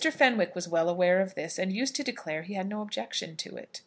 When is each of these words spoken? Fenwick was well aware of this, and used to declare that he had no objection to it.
Fenwick 0.11 0.55
was 0.55 0.67
well 0.67 0.89
aware 0.89 1.19
of 1.21 1.35
this, 1.35 1.59
and 1.59 1.71
used 1.71 1.95
to 1.95 2.03
declare 2.03 2.41
that 2.41 2.47
he 2.47 2.55
had 2.55 2.67
no 2.67 2.81
objection 2.81 3.35
to 3.35 3.55
it. 3.55 3.79